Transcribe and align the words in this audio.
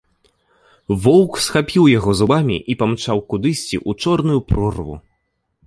Воўк 1.03 1.33
схапіў 1.47 1.85
яго 1.99 2.11
зубамі 2.23 2.57
і 2.75 2.77
памчаў 2.81 3.17
кудысьці 3.29 3.77
ў 3.89 4.09
чорную 4.09 4.39
прорву. 4.51 4.95